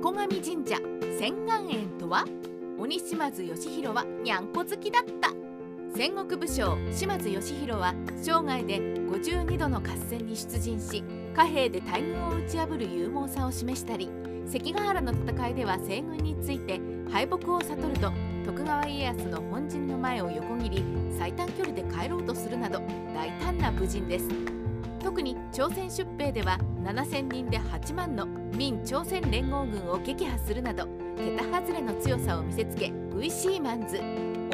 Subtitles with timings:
[0.00, 0.76] 猫神神社
[1.18, 2.24] 千願園とは
[2.78, 5.32] 鬼島津義弘はにゃんこ好きだった。
[5.92, 11.02] 戦国武将島津義弘は生涯で52度の合戦に出陣し
[11.34, 14.08] 貨幣で大軍を打ち破る勇猛さを示したり
[14.46, 18.12] 関ヶ原の戦いでは西軍について敗北を悟ると
[18.46, 20.84] 徳川家康の本陣の前を横切り
[21.18, 22.80] 最短距離で帰ろうとするなど
[23.16, 24.28] 大胆な武人です。
[25.02, 34.00] 特に朝鮮出兵では7000人で8万の民朝鮮連合軍を撃破するなど桁外れの強さを見せつけウイシーマンズ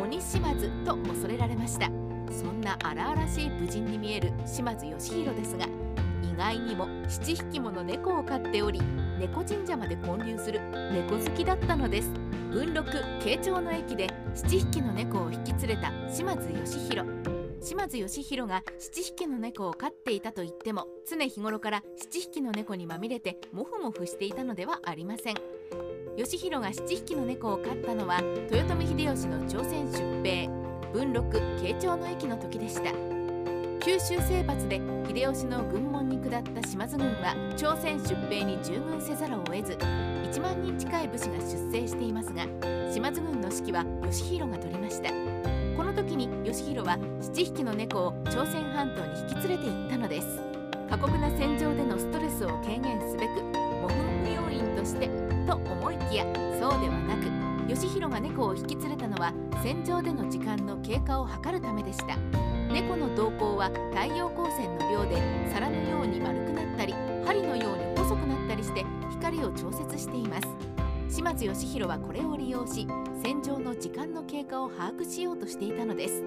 [0.02, 1.90] 鬼島津と恐れられました。
[2.30, 5.66] そんな荒々しい武人に見える島津義弘ですが
[6.22, 8.80] 意外にも7匹もの猫を飼っており
[9.18, 10.60] 猫神社まで建立する
[10.92, 12.10] 猫好きだったのです。
[12.50, 12.88] 文禄
[13.20, 17.43] 慶長の駅で7匹の猫を引き連れた島津義弘。
[17.64, 25.36] 島津義弘が7匹の猫を飼っていたと言っても常日頃から7匹の猫にまみれてモフモフしていたのではありません。
[26.18, 28.20] 義弘が7匹の猫を飼ったのは
[28.52, 30.48] 豊臣秀吉の朝鮮出兵
[30.92, 32.92] 文禄慶長の駅の時でした。
[33.80, 42.46] 九州征伐で秀吉の軍門に下った島津軍は朝鮮出兵に従軍せざるを得ず1万人近い武士が出征していますが
[42.92, 45.33] 島津軍の指揮は義弘が取りました。
[46.14, 50.26] 時に義弘は7匹の猫を朝鮮半島に引き連れて行ったのです。
[50.88, 53.42] 過酷な戦場でのストレスを軽減すべく
[53.82, 55.08] 模範不要員として
[55.46, 56.24] と思いきや
[56.60, 62.16] そうではなく義弘が猫を引き連れたのは戦場での時間の経過を測るためでした。
[62.72, 65.20] 猫の瞳孔は太陽光線の量で
[65.52, 70.73] 皿のように丸くなったり針のように細くなったりして光を調節しています。
[71.08, 72.86] 島津義弘はこれを利用し
[73.22, 76.24] 戦場の時間の経過を把握しようとしていたのです。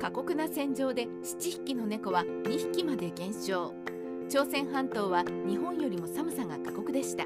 [0.00, 3.74] 過酷な戦場で7匹の猫は2匹まで減少。
[4.28, 7.24] 朝鮮半島は日本よりも寒さが過酷でした。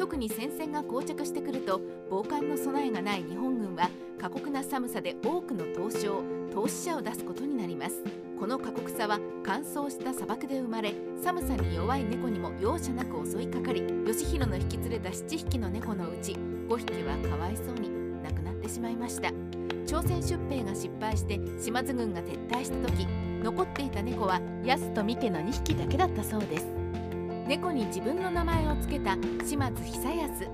[0.00, 6.12] 特に戦線が膠着してくると防寒の備えがない日本軍は過酷な寒さで多くの凍傷
[6.54, 8.02] 凍死者を出すことになります。
[8.38, 17.90] この過酷さは乾燥した砂漠で生まれ寒さに弱い猫にも容赦なく襲いかかり義弘の引き連れた7匹の猫のうち5匹はかわいそうに
[18.22, 19.30] 亡くなってしまいました。
[19.86, 23.06] 朝鮮出兵が失敗して島津軍が撤退した時
[23.42, 26.79] 残っていた猫は安と三家の2匹だけだったそうです。
[27.50, 30.48] 猫に自分の名前を付けた島津久康。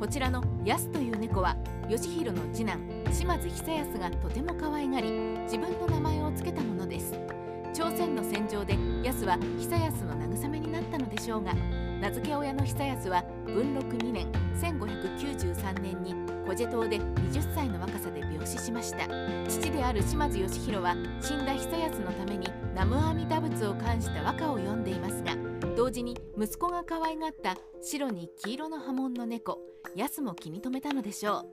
[0.00, 1.54] こちらの安という猫は
[1.86, 2.80] 義弘の次男
[3.12, 5.10] 島津久康がとても可愛がり
[5.42, 7.12] 自分の名前を付けたものです。
[7.74, 11.52] 朝鮮の戦場で安は久康の慰めになったのでしょうが
[12.00, 16.14] 名付け親の久康は文禄2年1593年に
[16.44, 19.06] 古ジェ島で20歳の若さで病死しました。
[19.46, 25.39] 父である島津義弘は死んだ久康のために南無阿弥陀仏を冠した和歌を読んでいますが
[25.76, 29.58] 同時に息子が可愛がった白に黄色の波紋の猫
[29.96, 31.46] 安も気に留めたのでしょう。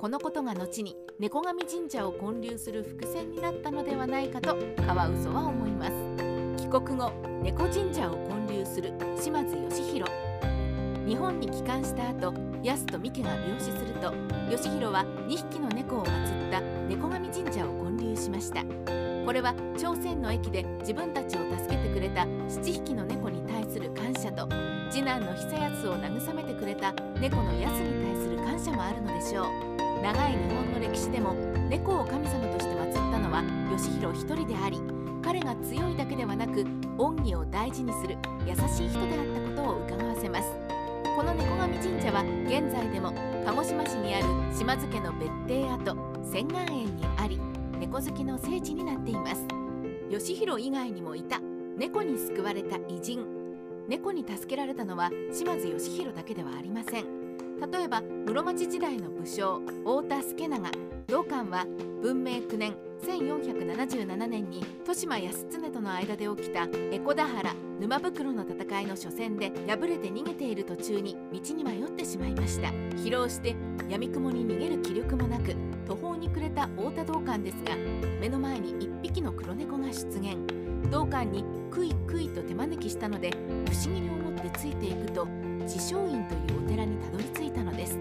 [0.00, 5.92] このことが後に猫神神社を建立する伏線になったのではないかとカワウソは思います。
[6.56, 10.12] 帰国後猫神社を建立する島津義弘。
[11.06, 14.12] 日本に帰還した後安と三家が病死すると
[14.50, 18.62] 義弘は2匹の猫を祀った猫神神社を建立しました。
[19.24, 24.48] これは朝鮮の駅で自分たちを助けてくれた7匹の猫に対する感謝と
[24.90, 29.46] 次男の久康を慰めてくれた猫の安に対する感謝もあるのでしょう。
[30.02, 31.34] 長い日本の歴史でも
[31.68, 33.42] 猫を神様として祀ったのは
[33.72, 34.80] 義弘一人であり
[35.22, 36.64] 彼が強いだけではなく
[36.96, 39.26] 恩義を大事にする優しい人であっ
[39.56, 40.48] たことを伺わせます。
[41.16, 43.12] この猫神神社は現在でも
[43.44, 44.26] 鹿児島市にある
[44.56, 47.40] 島津家の別邸跡千願園にあり
[47.78, 49.46] 猫好きの聖地になっています。
[50.10, 51.38] 義弘以外にもいた。
[51.76, 53.24] 猫に救われた偉人。
[53.86, 57.04] 猫に助けられたのは島津義弘だけではありません。
[57.70, 60.70] 例えば室町時代の武将太田助長。
[61.06, 61.66] 同館は
[62.02, 72.70] 文明9年1477年に豊島康常との間で起きた江古田原沼袋の戦いの初戦で敗れて逃げている途中に道に迷ってしまいました。
[72.96, 73.54] 疲労して
[73.88, 75.54] 闇雲に逃げる気力もなく
[75.88, 77.74] 途方に暮れた太田道館ですが
[78.20, 80.36] 目の前に1匹の黒猫が出現。
[80.90, 85.26] 道館にクイクイと手招きしたので不思議に思ってついていくと
[85.62, 87.98] 自称院というお寺にたどり着いたのです。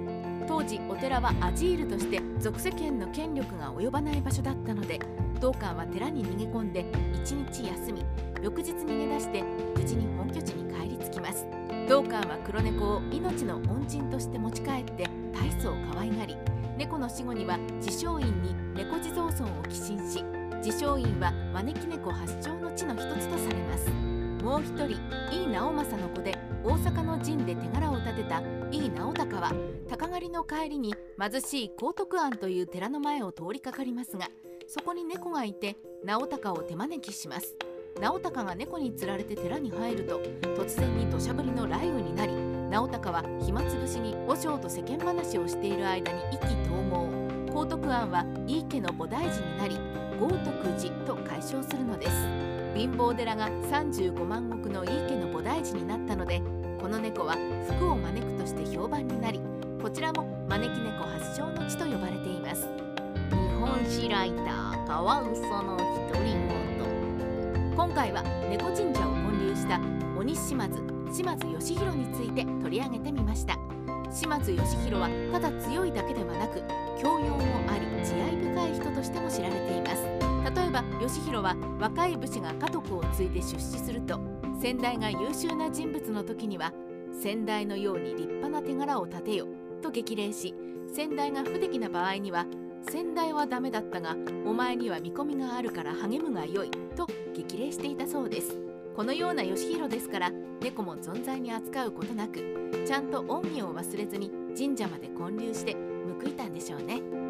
[0.47, 4.99] 当時お寺はアジールとして俗世間の権力が及ばない場所だったので
[5.41, 6.85] 道館は寺に逃げ込んで
[7.25, 8.05] 1日休み
[8.41, 9.43] 翌日逃げ出して
[9.75, 11.66] 無事に本拠地に帰り着きます。
[11.87, 16.35] 道館は黒猫を命の恩人として持ち帰って大層可愛がり
[16.77, 20.21] 猫の死後には自称院に猫地蔵尊を寄進し
[20.61, 23.89] 自称院は招き猫発祥の地の一つとされます。
[24.43, 24.99] もう一人
[25.31, 28.41] 井伊直政の子で大阪の陣で手柄を立てた
[28.71, 29.51] 井伊直孝は
[29.89, 34.27] 鷹狩りの帰りに貧しい高徳庵という寺の前を通りかかりますが
[34.67, 37.55] そこに猫がいて直孝を手招きします。
[37.99, 40.21] 直孝が猫につられて寺に入ると
[40.55, 42.33] 突然に土砂降りの雷雨になり
[42.69, 47.07] 直孝は暇つぶしに和尚と世間話をしている間に意気投合。
[47.51, 49.79] 高徳庵は井伊家の菩提寺になり
[50.19, 52.11] 豪徳寺と解消するのです。
[52.75, 56.41] 貧乏寺が35万石の井伊家の菩提寺になったので
[56.79, 57.35] この猫は
[57.67, 59.41] 福を招くとして評判になり
[59.81, 62.67] こちらも招き猫発祥の地と呼ばれています。
[63.31, 65.77] 日本史ライターカワウソの
[66.11, 66.76] 独り言
[67.77, 69.79] 今回は猫神社を建立した
[70.17, 70.81] 鬼島津
[71.13, 73.55] 島津義弘について取り上げてみました。
[74.11, 76.63] 島津義弘はただ強いだけではなく
[76.99, 80.03] 教養もあり慈愛深い人としても知られています。
[80.55, 84.19] 例えば義弘は若い武士が家督を継いで出資すると
[84.59, 86.73] 先代が優秀な人物の時には
[87.21, 89.45] 先代のように立派な手柄を立てよ
[89.83, 90.55] と激励し
[90.91, 92.47] 先代が不出来な場合には
[92.89, 94.15] 先代はダメだったが
[94.45, 98.57] お前には見込みがあるから励むがよいと激励していたそうです。
[98.95, 105.75] このような義弘ですから猫も存在に扱うことなくちゃんと恩義を忘れずに神社まで建立して
[106.21, 107.26] 報いたんでしょうね。